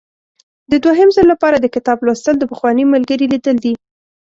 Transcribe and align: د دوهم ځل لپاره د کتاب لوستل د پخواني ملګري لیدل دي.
د 0.71 0.73
دوهم 0.83 1.09
ځل 1.15 1.25
لپاره 1.33 1.57
د 1.59 1.65
کتاب 1.75 1.97
لوستل 2.05 2.35
د 2.39 2.43
پخواني 2.51 2.85
ملګري 2.93 3.25
لیدل 3.33 3.57
دي. 3.63 3.73